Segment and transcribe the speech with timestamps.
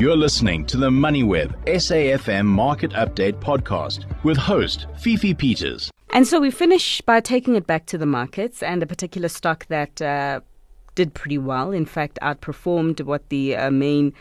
[0.00, 5.90] You're listening to the MoneyWeb SAFM Market Update podcast with host Fifi Peters.
[6.14, 9.66] And so we finish by taking it back to the markets and a particular stock
[9.66, 10.40] that uh,
[10.94, 11.70] did pretty well.
[11.70, 14.14] In fact, outperformed what the uh, main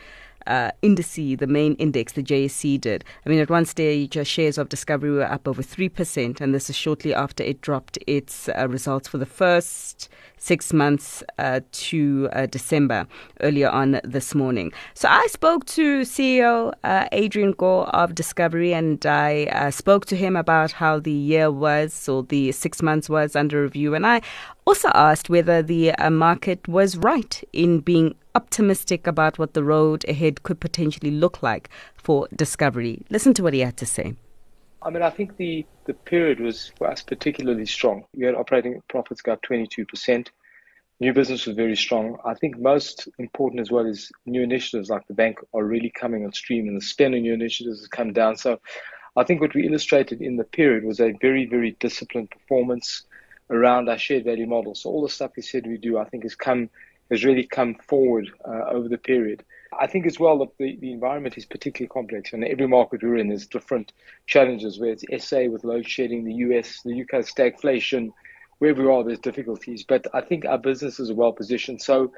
[0.49, 3.05] uh, indice, the main index, the JSE did.
[3.25, 6.70] I mean, at one stage, uh, shares of Discovery were up over 3%, and this
[6.70, 12.29] is shortly after it dropped its uh, results for the first six months uh, to
[12.32, 13.05] uh, December
[13.41, 14.71] earlier on this morning.
[14.93, 16.73] So I spoke to CEO
[17.11, 22.24] Adrian Gore of Discovery and I spoke to him about how the year was or
[22.24, 23.93] the six months was under review.
[23.96, 24.21] And I
[24.66, 30.43] also asked whether the market was right in being optimistic about what the road ahead
[30.43, 32.95] could potentially look like for Discovery.
[33.09, 34.14] Listen to what he had to say.
[34.81, 38.06] I mean, I think the, the period was for us particularly strong.
[38.16, 40.28] We had operating profits go up 22%.
[41.02, 42.17] New business was very strong.
[42.25, 46.23] I think most important as well is new initiatives like the bank are really coming
[46.25, 48.38] on stream and the spend on new initiatives has come down.
[48.38, 48.59] So
[49.17, 53.03] I think what we illustrated in the period was a very, very disciplined performance
[53.50, 54.75] around our shared value model.
[54.75, 56.69] So all the stuff we said we do, I think has come,
[57.09, 59.43] has really come forward uh, over the period.
[59.79, 62.33] I think as well that the, the environment is particularly complex.
[62.33, 63.93] And every market we're in, there's different
[64.25, 68.11] challenges, where it's SA with load shedding, the US, the UK stagflation,
[68.57, 69.83] wherever we are, there's difficulties.
[69.83, 71.81] But I think our businesses are well positioned.
[71.81, 72.11] So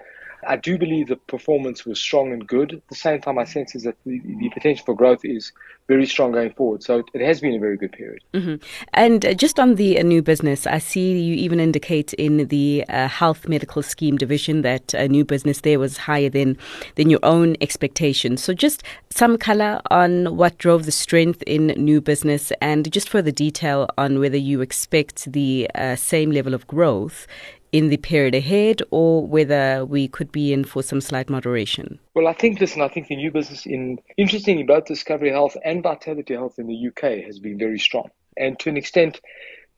[0.48, 2.74] I do believe the performance was strong and good.
[2.74, 5.52] At the same time, my sense is that the, the potential for growth is
[5.88, 6.84] very strong going forward.
[6.84, 8.22] So it has been a very good period.
[8.34, 8.56] Mm-hmm.
[8.94, 12.86] And uh, just on the uh, new business, I see you even indicate in the
[12.88, 16.58] uh, health medical scheme division that uh, new business there was higher than
[16.96, 18.42] than your own expectations.
[18.44, 23.32] So just some color on what drove the strength in new business, and just further
[23.32, 27.28] detail on whether you expect the uh, same level of growth
[27.72, 32.00] in the period ahead or whether we could be in for some slight moderation?
[32.14, 35.82] Well, I think, listen, I think the new business in, interestingly, both Discovery Health and
[35.82, 38.10] Vitality Health in the UK has been very strong.
[38.38, 39.22] And to an extent,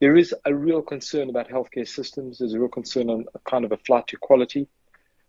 [0.00, 2.38] there is a real concern about healthcare systems.
[2.38, 4.66] There's a real concern on a kind of a flight to quality.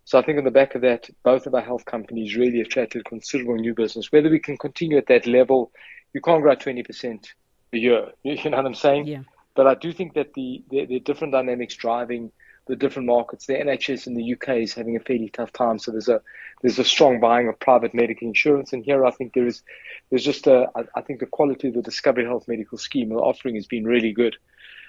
[0.04, 3.04] So I think on the back of that, both of our health companies really attracted
[3.04, 4.10] considerable new business.
[4.10, 5.72] Whether we can continue at that level,
[6.14, 7.26] you can't grow 20%
[7.72, 8.12] a year.
[8.22, 9.06] You know what I'm saying?
[9.06, 9.22] Yeah.
[9.54, 12.32] But I do think that the, the, the different dynamics driving–
[12.66, 13.46] the different markets.
[13.46, 16.20] The NHS in the UK is having a fairly tough time, so there's a
[16.62, 18.72] there's a strong buying of private medical insurance.
[18.72, 19.62] And here, I think there is
[20.10, 23.66] there's just a I think the quality of the Discovery Health medical scheme offering has
[23.66, 24.36] been really good.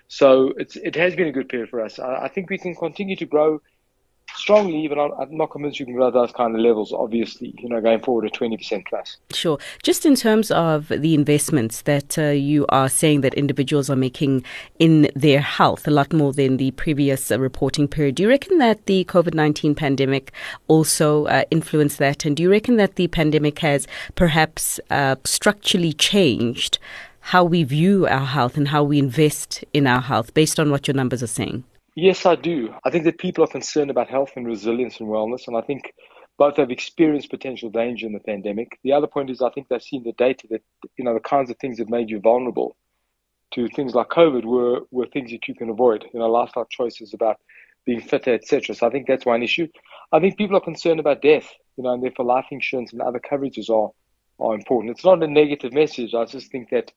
[0.07, 1.99] So it's it has been a good period for us.
[1.99, 3.61] I, I think we can continue to grow
[4.37, 7.81] strongly, even I'm not convinced you can grow those kind of levels, obviously, you know,
[7.81, 9.17] going forward at 20% plus.
[9.31, 9.57] Sure.
[9.83, 14.43] Just in terms of the investments that uh, you are saying that individuals are making
[14.79, 18.57] in their health, a lot more than the previous uh, reporting period, do you reckon
[18.59, 20.31] that the COVID 19 pandemic
[20.67, 22.25] also uh, influenced that?
[22.25, 26.79] And do you reckon that the pandemic has perhaps uh, structurally changed?
[27.31, 30.87] How we view our health and how we invest in our health based on what
[30.87, 31.65] your numbers are saying?
[32.00, 32.75] Yes, I do.
[32.85, 35.91] I think that people are concerned about health and resilience and wellness, and I think
[36.38, 38.78] both have experienced potential danger in the pandemic.
[38.84, 40.62] The other point is I think they've seen the data that
[40.97, 42.78] you know the kinds of things that made you vulnerable
[43.56, 46.06] to things like COVID were were things that you can avoid.
[46.13, 47.38] You know, lifestyle choices about
[47.84, 48.75] being fitter, etc.
[48.75, 49.68] So I think that's one issue.
[50.12, 53.19] I think people are concerned about death, you know, and therefore life insurance and other
[53.19, 53.90] coverages are
[54.40, 54.91] are important.
[54.91, 56.14] It's not a negative message.
[56.14, 56.91] I just think that,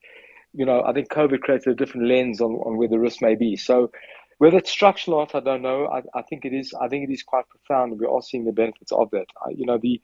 [0.52, 3.34] you know, I think COVID created a different lens on, on where the risk may
[3.34, 3.56] be.
[3.56, 3.90] So
[4.40, 5.86] whether it's structural or not, I don't know.
[5.86, 6.72] I, I, think it is.
[6.72, 8.00] I think it is quite profound.
[8.00, 9.26] We're all seeing the benefits of that.
[9.44, 10.00] I, you know, the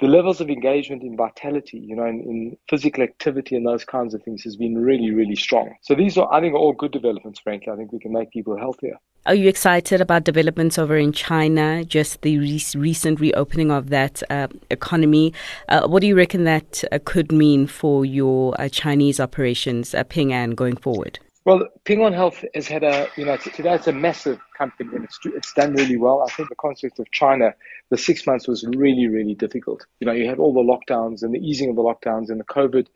[0.00, 4.14] the levels of engagement in vitality, you know, in, in, physical activity and those kinds
[4.14, 5.74] of things has been really, really strong.
[5.82, 7.40] So these are, I think, all good developments.
[7.40, 8.96] Frankly, I think we can make people healthier.
[9.26, 11.84] Are you excited about developments over in China?
[11.84, 15.34] Just the re- recent reopening of that uh, economy.
[15.68, 20.02] Uh, what do you reckon that uh, could mean for your uh, Chinese operations, uh,
[20.02, 21.20] Ping An, going forward?
[21.48, 25.02] Well, Ping An Health has had a, you know, today it's a massive company and
[25.02, 26.20] it's, it's done really well.
[26.20, 27.54] I think the concept of China,
[27.88, 29.86] the six months was really, really difficult.
[29.98, 32.44] You know, you had all the lockdowns and the easing of the lockdowns and the
[32.44, 32.86] COVID,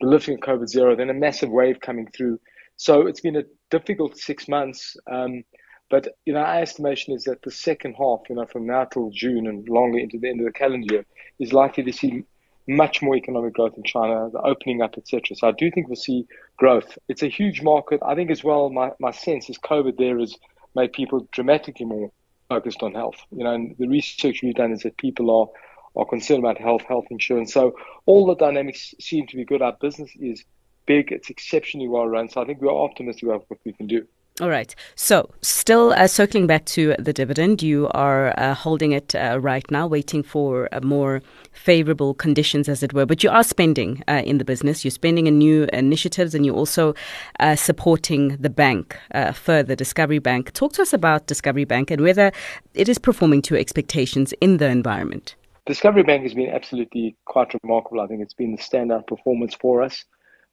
[0.00, 2.40] the lifting of COVID zero, then a massive wave coming through.
[2.78, 4.96] So it's been a difficult six months.
[5.06, 5.44] Um,
[5.90, 9.10] but, you know, our estimation is that the second half, you know, from now till
[9.10, 11.04] June and longer into the end of the calendar year
[11.40, 12.24] is likely to see
[12.68, 15.34] much more economic growth in China, the opening up, etc.
[15.34, 16.26] So I do think we'll see
[16.56, 16.98] growth.
[17.08, 18.00] It's a huge market.
[18.04, 20.36] I think as well, my, my sense is COVID there has
[20.74, 22.12] made people dramatically more
[22.48, 23.16] focused on health.
[23.30, 25.48] You know, and the research we've done is that people are
[25.96, 27.52] are concerned about health, health insurance.
[27.52, 27.74] So
[28.06, 29.62] all the dynamics seem to be good.
[29.62, 30.44] Our business is
[30.86, 31.10] big.
[31.10, 32.28] It's exceptionally well run.
[32.28, 34.06] So I think we are optimistic about what we can do.
[34.40, 34.72] All right.
[34.94, 39.68] So, still uh, circling back to the dividend, you are uh, holding it uh, right
[39.68, 43.04] now, waiting for uh, more favorable conditions, as it were.
[43.04, 44.84] But you are spending uh, in the business.
[44.84, 46.94] You're spending in new initiatives, and you're also
[47.40, 48.96] uh, supporting the bank
[49.34, 50.52] further, Discovery Bank.
[50.52, 52.30] Talk to us about Discovery Bank and whether
[52.74, 55.34] it is performing to expectations in the environment.
[55.66, 58.00] Discovery Bank has been absolutely quite remarkable.
[58.00, 60.04] I think it's been the standout performance for us.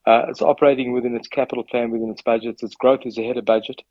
[0.05, 2.63] Uh, it's operating within its capital plan, within its budgets.
[2.63, 3.81] Its growth is ahead of budget.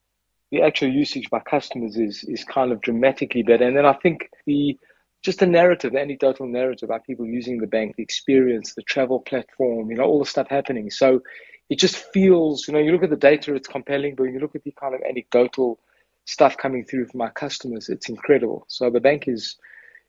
[0.51, 3.65] The actual usage by customers is is kind of dramatically better.
[3.67, 4.79] And then I think the
[5.23, 9.21] just the narrative, the anecdotal narrative about people using the bank, the experience, the travel
[9.21, 10.91] platform, you know, all the stuff happening.
[10.91, 11.23] So
[11.71, 14.41] it just feels, you know, you look at the data, it's compelling, but when you
[14.41, 15.81] look at the kind of anecdotal
[16.27, 18.67] stuff coming through from our customers, it's incredible.
[18.69, 19.57] So the bank is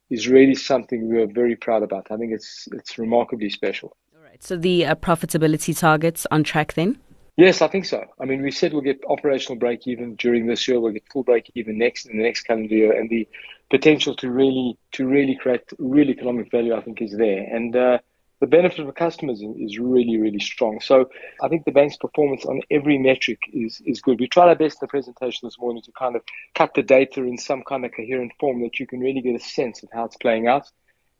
[0.09, 2.07] is really something we are very proud about.
[2.11, 3.95] I think it's it's remarkably special.
[4.39, 6.99] So the uh, profitability targets on track then?
[7.37, 8.05] Yes, I think so.
[8.19, 10.79] I mean, we said we'll get operational break even during this year.
[10.79, 13.27] We'll get full break even next in the next calendar year, and the
[13.69, 17.43] potential to really to really create real economic value, I think, is there.
[17.43, 17.97] And uh,
[18.39, 20.79] the benefit for customers is really really strong.
[20.79, 21.09] So
[21.41, 24.19] I think the bank's performance on every metric is is good.
[24.21, 26.21] We tried our best in the presentation this morning to kind of
[26.53, 29.43] cut the data in some kind of coherent form that you can really get a
[29.43, 30.71] sense of how it's playing out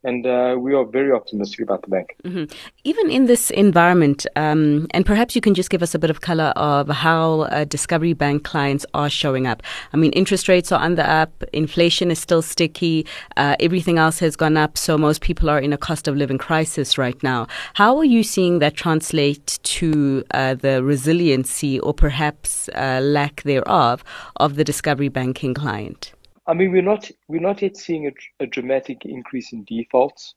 [0.06, 2.16] and uh, we are very optimistic about the bank.
[2.24, 2.46] Mm-hmm.
[2.84, 6.22] Even in this environment, um, and perhaps you can just give us a bit of
[6.22, 9.63] color of how uh, Discovery Bank clients are showing up.
[9.94, 13.06] I mean, interest rates are on the up, inflation is still sticky,
[13.36, 16.38] uh, everything else has gone up, so most people are in a cost of living
[16.38, 17.48] crisis right now.
[17.74, 24.04] How are you seeing that translate to uh, the resiliency or perhaps uh, lack thereof
[24.38, 26.14] of the Discovery Banking client?
[26.47, 30.36] I mean, we're not we're not yet seeing a, a dramatic increase in defaults.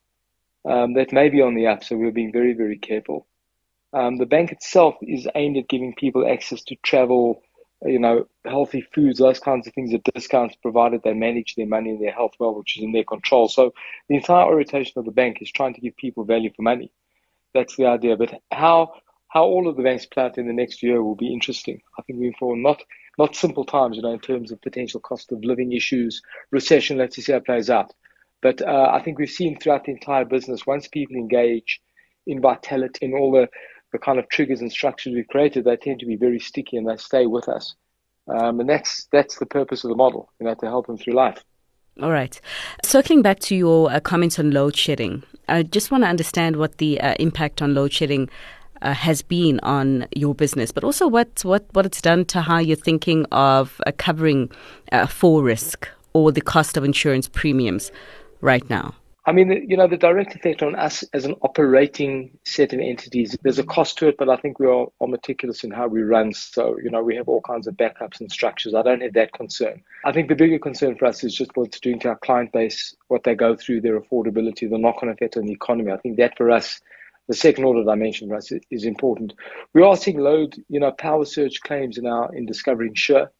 [0.65, 3.27] Um, that may be on the up, so we're being very very careful.
[3.93, 7.41] Um, the bank itself is aimed at giving people access to travel,
[7.83, 11.91] you know, healthy foods, those kinds of things at discounts, provided they manage their money
[11.91, 13.47] and their health well, which is in their control.
[13.47, 13.73] So
[14.07, 16.91] the entire orientation of the bank is trying to give people value for money.
[17.53, 18.15] That's the idea.
[18.17, 18.93] But how
[19.29, 21.81] how all of the banks play out in the next year will be interesting.
[21.97, 22.83] I think we're for not
[23.19, 26.97] not simple times, you know, in terms of potential cost of living issues, recession.
[26.97, 27.93] Let's see how it plays out.
[28.41, 31.81] But uh, I think we've seen throughout the entire business, once people engage
[32.25, 33.49] in vitality in all the,
[33.91, 36.87] the kind of triggers and structures we've created, they tend to be very sticky and
[36.87, 37.75] they stay with us.
[38.27, 41.15] Um, and that's that's the purpose of the model, you know, to help them through
[41.15, 41.43] life.
[42.01, 42.39] All right.
[42.85, 46.77] Circling back to your uh, comments on load shedding, I just want to understand what
[46.77, 48.29] the uh, impact on load shedding
[48.81, 52.57] uh, has been on your business, but also what, what, what it's done to how
[52.57, 54.51] you're thinking of uh, covering
[54.91, 57.91] uh, for risk or the cost of insurance premiums
[58.41, 58.93] right now?
[59.25, 63.37] I mean, you know, the direct effect on us as an operating set of entities,
[63.43, 66.01] there's a cost to it, but I think we are, are meticulous in how we
[66.01, 66.33] run.
[66.33, 68.73] So, you know, we have all kinds of backups and structures.
[68.73, 69.83] I don't have that concern.
[70.03, 72.53] I think the bigger concern for us is just what it's doing to our client
[72.53, 75.91] base, what they go through, their affordability, the knock on effect on the economy.
[75.91, 76.81] I think that for us
[77.29, 79.33] the second order dimension us is important.
[79.73, 83.31] We are seeing load, you know, power surge claims in our in Discovery Insure,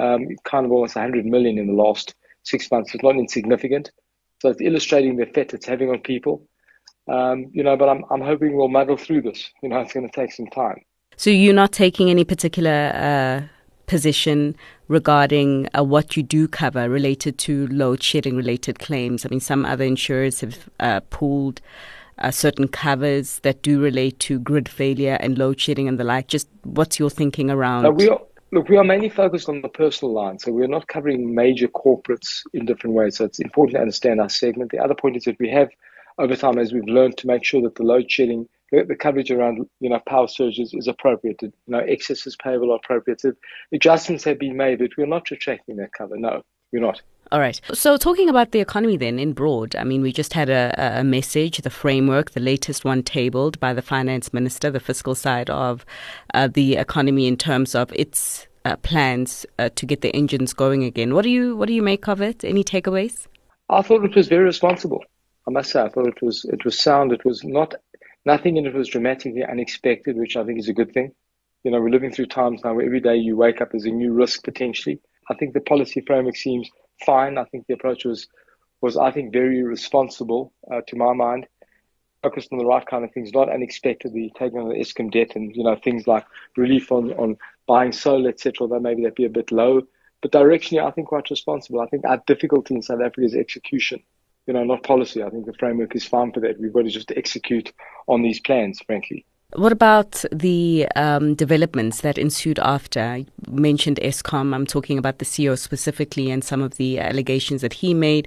[0.00, 2.94] um, kind of almost 100 million in the last six months.
[2.94, 3.92] It's not insignificant.
[4.40, 6.48] So it's illustrating the effect it's having on people.
[7.06, 9.50] Um, you know, but I'm, I'm hoping we'll muddle through this.
[9.62, 10.80] You know, it's going to take some time.
[11.18, 13.42] So you're not taking any particular uh,
[13.86, 14.56] position
[14.88, 19.26] regarding uh, what you do cover related to load shedding related claims?
[19.26, 21.60] I mean, some other insurers have uh, pooled
[22.18, 26.28] uh, certain covers that do relate to grid failure and load shedding and the like.
[26.28, 27.86] Just what's your thinking around?
[27.86, 28.20] Uh, we are,
[28.52, 32.42] look, we are mainly focused on the personal line, so we're not covering major corporates
[32.52, 33.16] in different ways.
[33.16, 34.70] So it's important to understand our segment.
[34.70, 35.68] The other point is that we have,
[36.18, 39.66] over time, as we've learned, to make sure that the load shedding, the, coverage around
[39.80, 41.42] you know power surges is appropriate.
[41.42, 43.22] You know, excesses payable are appropriate.
[43.72, 46.16] Adjustments have been made, but we're not retracting that cover.
[46.16, 46.42] No,
[46.72, 47.02] we're not.
[47.34, 47.60] All right.
[47.72, 51.02] So, talking about the economy then in broad, I mean, we just had a, a
[51.02, 55.84] message, the framework, the latest one tabled by the finance minister, the fiscal side of
[56.32, 60.84] uh, the economy in terms of its uh, plans uh, to get the engines going
[60.84, 61.12] again.
[61.12, 62.44] What do you what do you make of it?
[62.44, 63.26] Any takeaways?
[63.68, 65.02] I thought it was very responsible.
[65.48, 67.10] I must say, I thought it was it was sound.
[67.10, 67.74] It was not
[68.24, 71.10] nothing in it was dramatically unexpected, which I think is a good thing.
[71.64, 73.90] You know, we're living through times now where every day you wake up as a
[73.90, 75.00] new risk potentially.
[75.28, 76.70] I think the policy framework seems
[77.04, 77.38] fine.
[77.38, 78.28] I think the approach was,
[78.80, 81.46] was I think, very responsible uh, to my mind,
[82.22, 85.54] focused on the right kind of things, not unexpectedly taking on the Eskom debt and,
[85.54, 86.24] you know, things like
[86.56, 87.36] relief on, on
[87.66, 88.54] buying solar, etc.
[88.62, 89.82] Although maybe that'd be a bit low.
[90.22, 91.80] But directionally, I think quite responsible.
[91.80, 94.02] I think our difficulty in South Africa is execution,
[94.46, 95.22] you know, not policy.
[95.22, 96.58] I think the framework is fine for that.
[96.58, 97.72] We've got to just execute
[98.08, 99.26] on these plans, frankly.
[99.52, 103.18] What about the um, developments that ensued after?
[103.18, 104.52] You mentioned Eskom.
[104.52, 108.26] I'm talking about the CEO specifically and some of the allegations that he made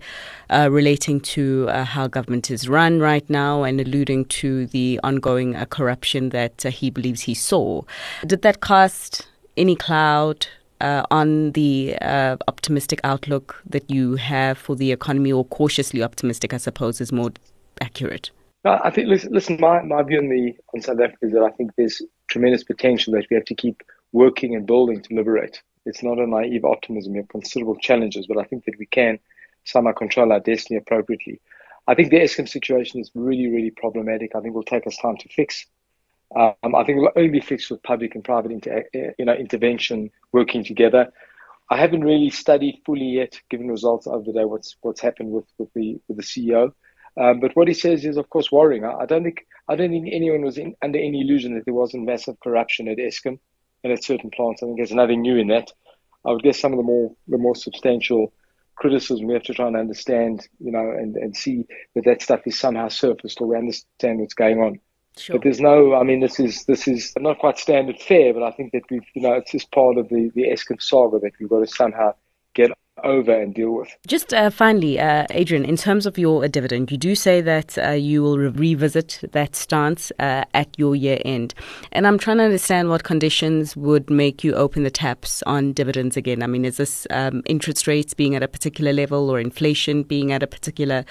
[0.49, 5.57] uh, relating to uh, how government is run right now and alluding to the ongoing
[5.57, 7.81] uh, corruption that uh, he believes he saw.
[8.25, 10.47] Did that cast any cloud
[10.79, 16.53] uh, on the uh, optimistic outlook that you have for the economy, or cautiously optimistic,
[16.53, 17.31] I suppose, is more
[17.81, 18.31] accurate?
[18.67, 21.51] I think listen, listen my, my view on the on South Africa is that I
[21.51, 23.81] think there's tremendous potential that we have to keep
[24.11, 25.61] working and building to liberate.
[25.85, 27.13] It's not a naive optimism.
[27.13, 29.19] We have considerable challenges, but I think that we can
[29.63, 31.39] somehow control our destiny appropriately.
[31.87, 34.35] I think the Eskom situation is really, really problematic.
[34.35, 35.65] I think it will take us time to fix.
[36.35, 39.33] Um, I think it will only be fixed with public and private inter, you know,
[39.33, 41.11] intervention working together.
[41.69, 45.45] I haven't really studied fully yet, given results over the day, what's what's happened with,
[45.57, 46.73] with the with the CEO.
[47.19, 48.85] Um, but what he says is, of course, worrying.
[48.85, 51.73] I, I don't think I don't think anyone was in, under any illusion that there
[51.73, 53.39] wasn't massive corruption at Eskom
[53.83, 54.61] and at certain plants.
[54.61, 55.71] I think there's nothing new in that.
[56.25, 58.33] I would guess some of the more the more substantial
[58.75, 62.41] criticism we have to try and understand, you know, and, and see that that stuff
[62.45, 64.79] is somehow surfaced or we understand what's going on.
[65.17, 65.35] Sure.
[65.35, 68.51] But there's no, I mean, this is this is not quite standard fare, but I
[68.51, 71.49] think that we've, you know, it's just part of the the Eskom saga that we've
[71.49, 72.13] got to somehow
[73.03, 73.89] over and deal with.
[74.07, 77.91] Just uh, finally, uh, Adrian, in terms of your dividend, you do say that uh,
[77.91, 81.53] you will re- revisit that stance uh, at your year end.
[81.91, 86.17] And I'm trying to understand what conditions would make you open the taps on dividends
[86.17, 86.43] again.
[86.43, 90.31] I mean, is this um, interest rates being at a particular level or inflation being
[90.31, 91.05] at a particular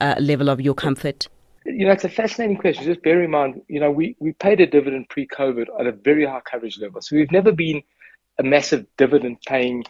[0.00, 1.28] uh, level of your comfort?
[1.66, 2.84] You know, it's a fascinating question.
[2.84, 5.92] Just bear in mind, you know, we, we paid a dividend pre COVID at a
[5.92, 7.00] very high coverage level.
[7.02, 7.82] So we've never been
[8.38, 9.84] a massive dividend paying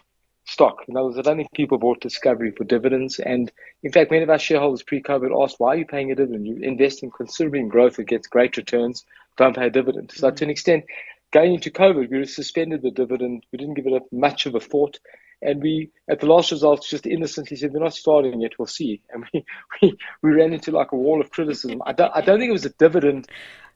[0.45, 0.83] stock.
[0.87, 3.19] In other words, I don't think people bought Discovery for dividends.
[3.19, 3.51] And
[3.83, 6.47] in fact, many of our shareholders pre-COVID asked, why are you paying a dividend?
[6.47, 9.05] You invest in considerably in growth that gets great returns,
[9.37, 10.11] don't pay a dividend.
[10.11, 10.35] So mm-hmm.
[10.35, 10.85] to an extent,
[11.31, 13.45] going into COVID, we suspended the dividend.
[13.51, 14.99] We didn't give it much of a thought.
[15.43, 19.01] And we, at the last results, just innocently said, we're not starting yet, we'll see.
[19.13, 19.45] And we,
[19.81, 21.81] we, we ran into like a wall of criticism.
[21.85, 23.27] I don't, I don't think it was a dividend.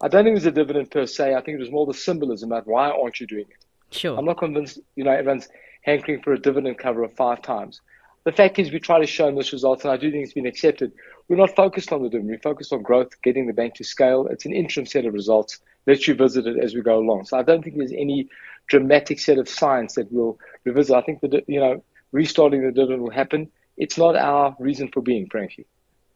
[0.02, 1.34] I don't think it was a dividend per se.
[1.34, 3.66] I think it was more the symbolism about why aren't you doing it?
[3.96, 4.18] Sure.
[4.18, 5.48] I'm not convinced, you know, everyone's
[5.86, 7.82] hankering for a dividend cover of five times.
[8.24, 10.34] The fact is, we try to show in this result, and I do think it's
[10.34, 10.92] been accepted.
[11.28, 12.32] We're not focused on the dividend.
[12.32, 14.26] We're focused on growth, getting the bank to scale.
[14.28, 15.60] It's an interim set of results.
[15.86, 17.26] Let's revisit it as we go along.
[17.26, 18.30] So I don't think there's any
[18.68, 20.96] dramatic set of science that we'll revisit.
[20.96, 23.52] I think that, you know, restarting the dividend will happen.
[23.78, 25.68] It's not our reason for being, frankly.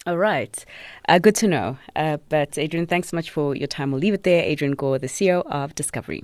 [0.07, 0.65] All right.
[1.07, 1.77] Uh, good to know.
[1.95, 3.91] Uh, but Adrian, thanks so much for your time.
[3.91, 4.43] We'll leave it there.
[4.43, 6.23] Adrian Gore, the CEO of Discovery.